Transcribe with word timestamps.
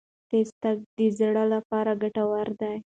تېز 0.29 0.49
تګ 0.63 0.77
د 0.97 0.99
زړه 1.17 1.43
لپاره 1.53 1.91
ګټور 2.01 2.47
دی. 2.61 2.75